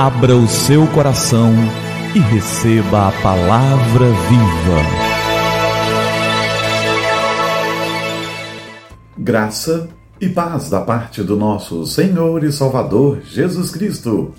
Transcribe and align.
Abra 0.00 0.36
o 0.36 0.46
seu 0.46 0.86
coração 0.86 1.52
e 2.14 2.20
receba 2.20 3.08
a 3.08 3.12
palavra 3.20 4.06
viva. 4.06 4.80
Graça 9.18 9.88
e 10.20 10.28
paz 10.28 10.70
da 10.70 10.82
parte 10.82 11.20
do 11.24 11.36
nosso 11.36 11.84
Senhor 11.84 12.44
e 12.44 12.52
Salvador 12.52 13.22
Jesus 13.24 13.72
Cristo. 13.72 14.32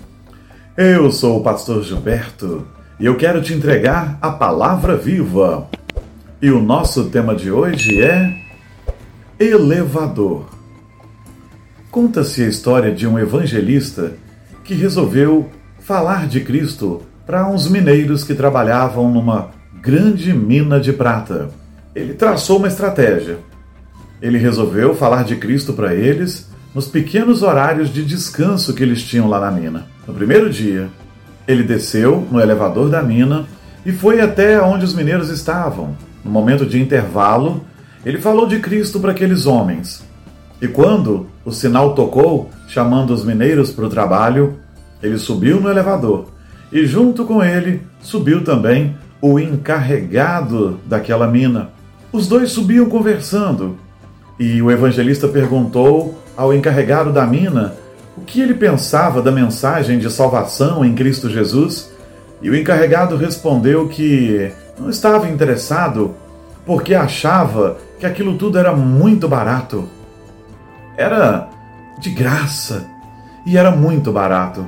Eu 0.78 1.12
sou 1.12 1.40
o 1.40 1.42
pastor 1.42 1.82
Gilberto 1.84 2.66
e 2.98 3.04
eu 3.04 3.18
quero 3.18 3.42
te 3.42 3.52
entregar 3.52 4.18
a 4.22 4.30
palavra 4.30 4.96
viva. 4.96 5.68
E 6.40 6.50
o 6.50 6.62
nosso 6.62 7.10
tema 7.10 7.34
de 7.34 7.52
hoje 7.52 8.00
é 8.00 8.34
elevador. 9.38 10.46
Conta-se 11.90 12.44
a 12.44 12.48
história 12.48 12.90
de 12.90 13.06
um 13.06 13.18
evangelista 13.18 14.14
que 14.70 14.74
resolveu 14.76 15.50
falar 15.80 16.26
de 16.26 16.40
Cristo 16.40 17.02
para 17.26 17.48
uns 17.48 17.68
mineiros 17.68 18.24
que 18.24 18.34
trabalhavam 18.34 19.10
numa 19.10 19.50
grande 19.80 20.32
mina 20.32 20.78
de 20.80 20.92
prata. 20.92 21.50
Ele 21.94 22.14
traçou 22.14 22.58
uma 22.58 22.68
estratégia. 22.68 23.38
Ele 24.20 24.38
resolveu 24.38 24.94
falar 24.94 25.24
de 25.24 25.36
Cristo 25.36 25.72
para 25.72 25.94
eles 25.94 26.48
nos 26.74 26.86
pequenos 26.86 27.42
horários 27.42 27.92
de 27.92 28.04
descanso 28.04 28.74
que 28.74 28.82
eles 28.82 29.02
tinham 29.02 29.28
lá 29.28 29.40
na 29.40 29.50
mina. 29.50 29.86
No 30.06 30.14
primeiro 30.14 30.50
dia, 30.50 30.88
ele 31.48 31.62
desceu 31.62 32.26
no 32.30 32.40
elevador 32.40 32.88
da 32.88 33.02
mina 33.02 33.46
e 33.84 33.92
foi 33.92 34.20
até 34.20 34.60
onde 34.60 34.84
os 34.84 34.94
mineiros 34.94 35.30
estavam. 35.30 35.96
No 36.24 36.30
momento 36.30 36.66
de 36.66 36.80
intervalo, 36.80 37.64
ele 38.04 38.18
falou 38.18 38.46
de 38.46 38.58
Cristo 38.60 39.00
para 39.00 39.12
aqueles 39.12 39.46
homens. 39.46 40.04
E 40.60 40.68
quando 40.68 41.26
o 41.44 41.50
sinal 41.50 41.94
tocou, 41.94 42.50
chamando 42.68 43.14
os 43.14 43.24
mineiros 43.24 43.70
para 43.70 43.86
o 43.86 43.90
trabalho, 43.90 44.58
ele 45.02 45.18
subiu 45.18 45.60
no 45.60 45.70
elevador 45.70 46.26
e, 46.72 46.86
junto 46.86 47.24
com 47.24 47.42
ele, 47.42 47.82
subiu 48.00 48.44
também 48.44 48.96
o 49.20 49.38
encarregado 49.38 50.78
daquela 50.86 51.26
mina. 51.26 51.70
Os 52.12 52.26
dois 52.26 52.50
subiam 52.50 52.86
conversando 52.86 53.76
e 54.38 54.60
o 54.62 54.70
evangelista 54.70 55.28
perguntou 55.28 56.18
ao 56.36 56.54
encarregado 56.54 57.12
da 57.12 57.26
mina 57.26 57.74
o 58.16 58.22
que 58.22 58.40
ele 58.40 58.54
pensava 58.54 59.20
da 59.22 59.30
mensagem 59.30 59.98
de 59.98 60.10
salvação 60.10 60.84
em 60.84 60.94
Cristo 60.94 61.28
Jesus. 61.28 61.90
E 62.42 62.48
o 62.48 62.56
encarregado 62.56 63.16
respondeu 63.16 63.88
que 63.88 64.50
não 64.78 64.88
estava 64.88 65.28
interessado 65.28 66.14
porque 66.64 66.94
achava 66.94 67.76
que 67.98 68.06
aquilo 68.06 68.36
tudo 68.36 68.58
era 68.58 68.74
muito 68.74 69.28
barato 69.28 69.88
era 71.00 71.48
de 71.98 72.10
graça 72.10 72.86
e 73.46 73.56
era 73.56 73.70
muito 73.70 74.12
barato. 74.12 74.66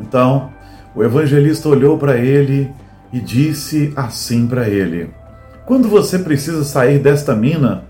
Então, 0.00 0.50
o 0.94 1.02
evangelista 1.02 1.68
olhou 1.68 1.98
para 1.98 2.16
ele 2.16 2.70
e 3.12 3.20
disse 3.20 3.92
assim 3.96 4.46
para 4.46 4.68
ele: 4.68 5.10
Quando 5.64 5.88
você 5.88 6.18
precisa 6.18 6.64
sair 6.64 6.98
desta 6.98 7.34
mina, 7.34 7.84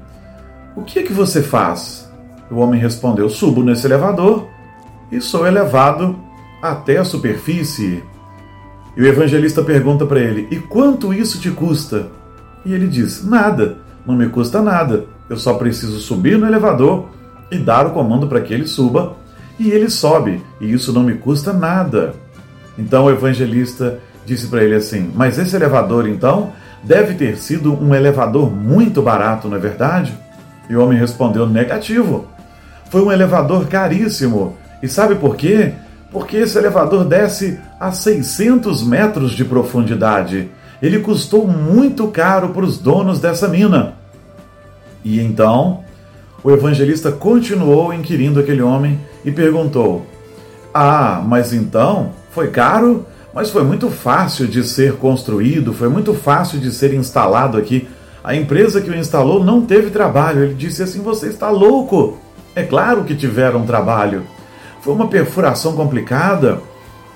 o 0.77 0.83
que 0.83 0.99
é 0.99 1.03
que 1.03 1.13
você 1.13 1.43
faz? 1.43 2.11
O 2.51 2.57
homem 2.57 2.81
respondeu: 2.81 3.29
Subo 3.29 3.63
nesse 3.63 3.87
elevador 3.87 4.47
e 5.11 5.21
sou 5.21 5.47
elevado 5.47 6.19
até 6.63 6.99
a 6.99 7.05
superfície. 7.05 8.03
E 8.97 9.03
o 9.03 9.07
evangelista 9.07 9.63
pergunta 9.63 10.07
para 10.07 10.21
ele: 10.21 10.49
E 10.51 10.57
quanto 10.57 11.13
isso 11.13 11.41
te 11.41 11.51
custa? 11.51 12.09
E 12.65 12.73
ele 12.73 12.89
diz: 12.89 13.25
Nada, 13.25 13.79
não 14.07 14.17
me 14.17 14.29
custa 14.29 14.63
nada. 14.63 15.07
Eu 15.29 15.37
só 15.37 15.55
preciso 15.55 15.99
subir 15.99 16.39
no 16.39 16.47
elevador 16.47 17.09
e 17.51 17.59
dar 17.59 17.87
o 17.87 17.91
comando 17.91 18.27
para 18.27 18.41
que 18.41 18.55
ele 18.55 18.67
suba, 18.67 19.17
e 19.59 19.71
ele 19.71 19.89
sobe, 19.89 20.43
e 20.61 20.71
isso 20.73 20.93
não 20.93 21.03
me 21.03 21.15
custa 21.15 21.53
nada. 21.53 22.15
Então 22.79 23.05
o 23.05 23.11
evangelista 23.11 23.99
disse 24.25 24.49
para 24.49 24.63
ele 24.63 24.75
assim: 24.75 25.11
Mas 25.15 25.39
esse 25.39 25.57
elevador 25.57 26.07
então 26.07 26.53
deve 26.83 27.15
ter 27.15 27.37
sido 27.39 27.73
um 27.73 27.95
elevador 27.95 28.51
muito 28.51 29.01
barato, 29.01 29.49
não 29.49 29.57
é 29.57 29.61
verdade? 29.61 30.13
E 30.69 30.77
o 30.77 30.83
homem 30.83 30.99
respondeu: 30.99 31.47
Negativo. 31.47 32.27
Foi 32.91 33.03
um 33.03 33.11
elevador 33.11 33.67
caríssimo. 33.67 34.57
E 34.83 34.89
sabe 34.89 35.17
por 35.17 35.37
quê? 35.37 35.73
Porque 36.13 36.37
esse 36.37 36.57
elevador 36.57 37.05
desce 37.05 37.59
a 37.81 37.91
600 37.91 38.83
metros 38.85 39.33
de 39.33 39.45
profundidade. 39.45 40.51
Ele 40.81 41.01
custou 41.01 41.49
muito 41.49 42.07
caro 42.09 42.51
para 42.51 42.65
os 42.65 42.79
donos 42.79 43.19
dessa 43.19 43.49
mina. 43.49 43.95
E 45.05 45.21
então 45.21 45.85
o 46.45 46.51
evangelista 46.51 47.11
continuou 47.11 47.93
inquirindo 47.93 48.39
aquele 48.39 48.63
homem 48.63 49.01
e 49.27 49.33
perguntou: 49.33 50.07
Ah, 50.73 51.23
mas 51.27 51.53
então 51.53 52.13
foi 52.31 52.49
caro? 52.49 53.05
Mas 53.35 53.51
foi 53.51 53.65
muito 53.65 53.91
fácil 53.91 54.47
de 54.47 54.65
ser 54.65 54.95
construído, 54.95 55.75
foi 55.75 55.91
muito 55.91 56.15
fácil 56.15 56.59
de 56.59 56.71
ser 56.71 56.95
instalado 56.95 57.59
aqui. 57.59 57.87
A 58.25 58.35
empresa 58.35 58.81
que 58.81 58.89
o 58.89 58.97
instalou 58.97 59.45
não 59.45 59.61
teve 59.61 59.91
trabalho. 59.91 60.45
Ele 60.45 60.55
disse 60.55 60.83
assim: 60.83 61.03
Você 61.03 61.27
está 61.27 61.51
louco? 61.51 62.17
É 62.55 62.63
claro 62.63 63.05
que 63.05 63.15
tiveram 63.15 63.67
trabalho. 63.67 64.23
Foi 64.81 64.95
uma 64.95 65.09
perfuração 65.09 65.75
complicada. 65.75 66.61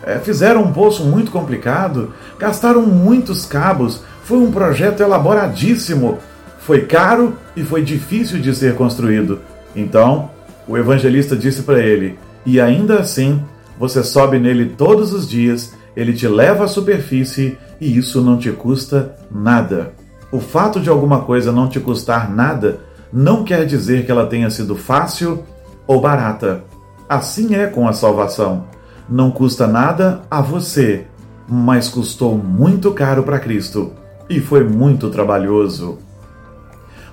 É, 0.03 0.19
fizeram 0.19 0.63
um 0.63 0.73
poço 0.73 1.05
muito 1.05 1.31
complicado, 1.31 2.13
gastaram 2.39 2.83
muitos 2.83 3.47
cabos. 3.47 4.03
Foi 4.25 4.39
um 4.39 4.51
projeto 4.51 5.01
elaboradíssimo 5.01 6.19
foi 6.61 6.83
caro 6.83 7.37
e 7.57 7.65
foi 7.65 7.83
difícil 7.83 8.39
de 8.39 8.55
ser 8.55 8.77
construído. 8.77 9.41
Então, 9.75 10.31
o 10.71 10.79
evangelista 10.79 11.37
disse 11.37 11.63
para 11.63 11.81
ele: 11.81 12.17
E 12.47 12.61
ainda 12.61 13.01
assim, 13.01 13.43
você 13.77 14.05
sobe 14.05 14.39
nele 14.39 14.67
todos 14.67 15.13
os 15.13 15.29
dias, 15.29 15.75
ele 15.97 16.13
te 16.13 16.29
leva 16.29 16.65
à 16.65 16.69
superfície 16.69 17.59
e 17.81 17.99
isso 17.99 18.23
não 18.23 18.39
te 18.39 18.53
custa 18.53 19.17
nada. 19.29 19.93
O 20.31 20.39
fato 20.39 20.79
de 20.79 20.89
alguma 20.89 21.23
coisa 21.23 21.51
não 21.51 21.69
te 21.69 21.81
custar 21.81 22.31
nada 22.31 22.79
não 23.13 23.43
quer 23.43 23.67
dizer 23.67 24.07
que 24.07 24.13
ela 24.13 24.27
tenha 24.27 24.49
sido 24.49 24.77
fácil 24.77 25.43
ou 25.89 26.01
barata. 26.01 26.63
Assim 27.09 27.57
é 27.57 27.67
com 27.67 27.89
a 27.89 27.93
salvação. 27.93 28.67
Não 29.09 29.33
custa 29.33 29.67
nada 29.67 30.23
a 30.31 30.41
você, 30.41 31.07
mas 31.49 31.89
custou 31.89 32.39
muito 32.39 32.93
caro 32.93 33.25
para 33.25 33.41
Cristo 33.41 33.93
e 34.29 34.39
foi 34.39 34.63
muito 34.63 35.11
trabalhoso. 35.11 35.99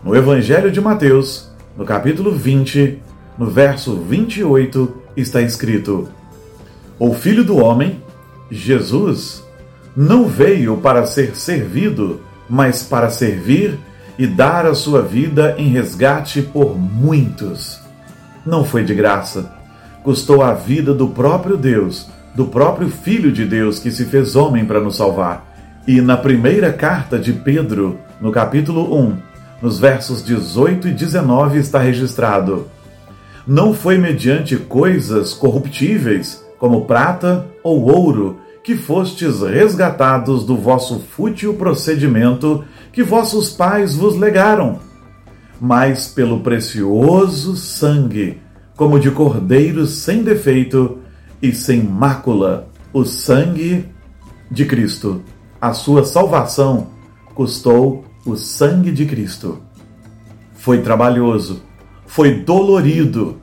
No 0.03 0.15
Evangelho 0.15 0.69
de 0.69 0.79
Mateus, 0.79 1.49
no 1.75 1.83
capítulo 1.83 2.31
20, 2.31 3.06
no 3.37 3.49
verso 3.49 3.95
28, 3.95 4.93
está 5.15 5.41
escrito: 5.41 6.09
O 6.97 7.13
Filho 7.13 7.43
do 7.43 7.57
Homem, 7.57 8.01
Jesus, 8.49 9.43
não 9.95 10.27
veio 10.27 10.77
para 10.77 11.05
ser 11.05 11.35
servido, 11.35 12.21
mas 12.49 12.83
para 12.83 13.09
servir 13.09 13.77
e 14.17 14.25
dar 14.25 14.65
a 14.65 14.73
sua 14.73 15.01
vida 15.01 15.55
em 15.57 15.67
resgate 15.69 16.41
por 16.41 16.77
muitos. 16.77 17.79
Não 18.45 18.63
foi 18.63 18.83
de 18.83 18.95
graça. 18.95 19.53
Custou 20.03 20.41
a 20.41 20.53
vida 20.53 20.93
do 20.93 21.09
próprio 21.09 21.57
Deus, 21.57 22.09
do 22.33 22.45
próprio 22.45 22.89
Filho 22.89 23.31
de 23.31 23.45
Deus 23.45 23.79
que 23.79 23.91
se 23.91 24.05
fez 24.05 24.35
homem 24.35 24.65
para 24.65 24.79
nos 24.79 24.95
salvar. 24.95 25.45
E 25.87 26.01
na 26.01 26.17
primeira 26.17 26.71
carta 26.71 27.19
de 27.19 27.33
Pedro, 27.33 27.99
no 28.19 28.31
capítulo 28.31 28.97
1, 28.97 29.17
nos 29.61 29.79
versos 29.79 30.23
18 30.23 30.87
e 30.87 30.93
19 30.93 31.59
está 31.59 31.79
registrado: 31.79 32.67
Não 33.47 33.73
foi 33.73 33.97
mediante 33.97 34.57
coisas 34.57 35.33
corruptíveis, 35.33 36.45
como 36.59 36.85
prata 36.85 37.47
ou 37.63 37.89
ouro, 37.89 38.39
que 38.61 38.75
fostes 38.75 39.41
resgatados 39.41 40.45
do 40.45 40.57
vosso 40.57 40.99
fútil 40.99 41.53
procedimento 41.53 42.65
que 42.91 43.01
vossos 43.01 43.49
pais 43.49 43.95
vos 43.95 44.17
legaram, 44.17 44.81
mas 45.61 46.09
pelo 46.09 46.41
precioso 46.41 47.55
sangue, 47.55 48.41
como 48.75 48.99
de 48.99 49.09
cordeiros 49.11 49.91
sem 49.91 50.23
defeito 50.23 50.97
e 51.41 51.53
sem 51.53 51.81
mácula, 51.81 52.67
o 52.91 53.05
sangue 53.05 53.85
de 54.51 54.65
Cristo. 54.65 55.21
A 55.61 55.71
sua 55.71 56.03
salvação 56.03 56.87
custou 57.33 58.03
o 58.25 58.35
sangue 58.35 58.91
de 58.91 59.05
Cristo. 59.05 59.59
Foi 60.55 60.81
trabalhoso, 60.81 61.61
foi 62.17 62.33
dolorido, 62.33 63.37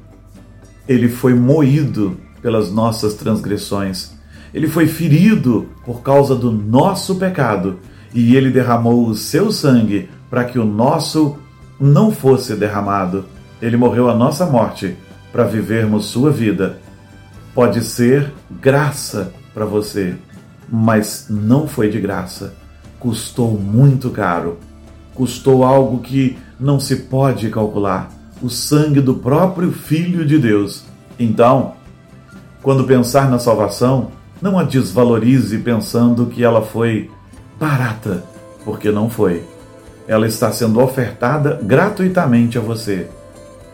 ele 0.88 1.08
foi 1.08 1.32
moído 1.32 2.16
pelas 2.42 2.72
nossas 2.72 3.14
transgressões, 3.14 4.10
ele 4.52 4.66
foi 4.66 4.88
ferido 4.88 5.68
por 5.86 6.02
causa 6.02 6.34
do 6.34 6.50
nosso 6.50 7.14
pecado 7.14 7.78
e 8.12 8.34
ele 8.34 8.50
derramou 8.50 9.06
o 9.06 9.14
seu 9.14 9.52
sangue 9.52 10.10
para 10.28 10.42
que 10.42 10.58
o 10.58 10.64
nosso 10.64 11.36
não 11.78 12.10
fosse 12.10 12.56
derramado. 12.56 13.26
Ele 13.62 13.76
morreu 13.76 14.10
a 14.10 14.14
nossa 14.16 14.44
morte 14.44 14.96
para 15.30 15.44
vivermos 15.44 16.06
sua 16.06 16.32
vida. 16.32 16.80
Pode 17.54 17.80
ser 17.84 18.32
graça 18.60 19.32
para 19.54 19.64
você, 19.64 20.16
mas 20.68 21.26
não 21.30 21.68
foi 21.68 21.88
de 21.88 22.00
graça. 22.00 22.56
Custou 22.98 23.56
muito 23.56 24.10
caro 24.10 24.58
custou 25.14 25.64
algo 25.64 26.00
que 26.00 26.36
não 26.58 26.78
se 26.80 26.96
pode 26.96 27.48
calcular 27.48 28.10
o 28.42 28.48
sangue 28.50 29.00
do 29.00 29.14
próprio 29.14 29.72
Filho 29.72 30.24
de 30.26 30.38
Deus. 30.38 30.84
Então, 31.18 31.74
quando 32.62 32.84
pensar 32.84 33.30
na 33.30 33.38
salvação, 33.38 34.10
Não 34.44 34.58
a 34.58 34.62
desvalorize 34.62 35.56
pensando 35.58 36.26
que 36.26 36.44
ela 36.44 36.60
foi 36.60 37.10
barata, 37.58 38.24
porque 38.62 38.90
não 38.90 39.08
foi. 39.08 39.42
Ela 40.06 40.26
está 40.26 40.52
sendo 40.52 40.80
ofertada 40.80 41.58
gratuitamente 41.62 42.58
a 42.58 42.60
você, 42.60 43.08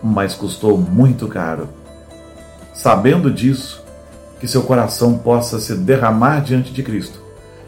mas 0.01 0.33
custou 0.33 0.79
muito 0.79 1.27
caro. 1.27 1.69
Sabendo 2.73 3.33
disso, 3.33 3.83
que 4.39 4.47
seu 4.47 4.63
coração 4.63 5.19
possa 5.19 5.59
se 5.59 5.75
derramar 5.75 6.41
diante 6.41 6.73
de 6.73 6.85
Cristo 6.85 7.21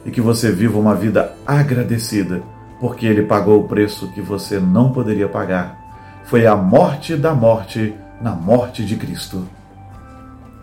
e 0.07 0.11
que 0.13 0.21
você 0.21 0.53
viva 0.53 0.79
uma 0.79 0.95
vida 0.95 1.35
agradecida, 1.45 2.41
porque 2.79 3.05
Ele 3.05 3.23
pagou 3.23 3.61
o 3.61 3.69
preço 3.69 4.13
que 4.13 4.21
você 4.21 4.61
não 4.61 4.93
poderia 4.93 5.29
pagar. 5.29 5.82
Foi 6.25 6.47
a 6.47 6.57
morte 6.57 7.17
da 7.17 7.35
morte 7.35 7.95
na 8.21 8.33
morte 8.33 8.85
de 8.85 8.97
Cristo. 8.97 9.47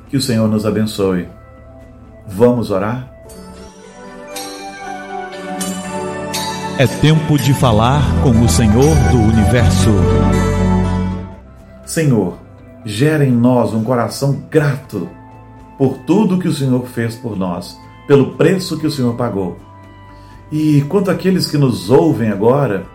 Que 0.09 0.17
o 0.17 0.21
Senhor 0.21 0.47
nos 0.47 0.65
abençoe. 0.65 1.27
Vamos 2.27 2.71
orar? 2.71 3.11
É 6.77 6.87
tempo 6.87 7.37
de 7.37 7.53
falar 7.53 8.01
com 8.23 8.31
o 8.31 8.47
Senhor 8.47 8.95
do 9.11 9.17
universo. 9.17 9.89
Senhor, 11.85 12.37
gera 12.85 13.25
em 13.25 13.31
nós 13.31 13.73
um 13.73 13.83
coração 13.83 14.43
grato 14.49 15.09
por 15.77 15.97
tudo 15.99 16.39
que 16.39 16.47
o 16.47 16.53
Senhor 16.53 16.85
fez 16.87 17.15
por 17.15 17.37
nós, 17.37 17.77
pelo 18.07 18.35
preço 18.35 18.79
que 18.79 18.87
o 18.87 18.91
Senhor 18.91 19.15
pagou. 19.15 19.57
E 20.51 20.81
quanto 20.89 21.11
àqueles 21.11 21.49
que 21.49 21.57
nos 21.57 21.89
ouvem 21.89 22.29
agora, 22.29 22.85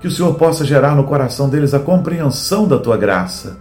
que 0.00 0.08
o 0.08 0.10
Senhor 0.10 0.34
possa 0.34 0.64
gerar 0.64 0.94
no 0.94 1.04
coração 1.04 1.48
deles 1.48 1.74
a 1.74 1.78
compreensão 1.78 2.66
da 2.66 2.78
tua 2.78 2.96
graça, 2.96 3.58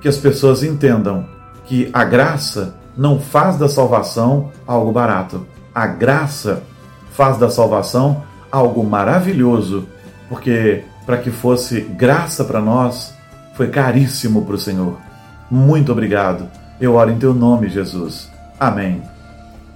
que 0.00 0.08
as 0.08 0.16
pessoas 0.16 0.62
entendam 0.62 1.26
que 1.66 1.90
a 1.92 2.04
graça 2.04 2.74
não 2.96 3.20
faz 3.20 3.56
da 3.56 3.68
salvação 3.68 4.50
algo 4.66 4.90
barato. 4.90 5.46
A 5.74 5.86
graça 5.86 6.62
faz 7.12 7.38
da 7.38 7.50
salvação 7.50 8.22
algo 8.50 8.84
maravilhoso, 8.84 9.86
porque 10.28 10.84
para 11.06 11.18
que 11.18 11.30
fosse 11.30 11.80
graça 11.80 12.44
para 12.44 12.60
nós, 12.60 13.14
foi 13.54 13.68
caríssimo 13.68 14.44
para 14.44 14.54
o 14.54 14.58
Senhor. 14.58 14.96
Muito 15.50 15.92
obrigado. 15.92 16.48
Eu 16.80 16.94
oro 16.94 17.10
em 17.10 17.18
teu 17.18 17.34
nome, 17.34 17.68
Jesus. 17.68 18.30
Amém. 18.58 19.02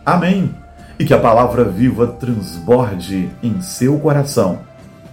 Amém. 0.04 0.54
E 0.98 1.04
que 1.04 1.12
a 1.12 1.18
palavra 1.18 1.64
viva 1.64 2.06
transborde 2.06 3.30
em 3.42 3.60
seu 3.60 3.98
coração. 3.98 4.60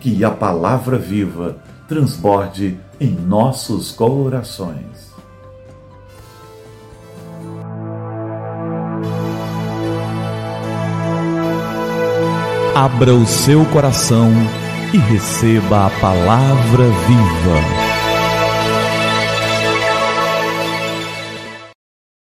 Que 0.04 0.24
a 0.24 0.30
palavra 0.30 1.00
viva 1.00 1.56
transborde 1.88 2.78
em 3.00 3.10
nossos 3.10 3.92
corações. 3.92 5.14
Abra 12.76 13.14
o 13.14 13.26
seu 13.26 13.64
coração 13.68 14.30
e 14.94 14.98
receba 14.98 15.86
a 15.86 15.90
palavra 16.02 16.84
viva. 17.08 17.83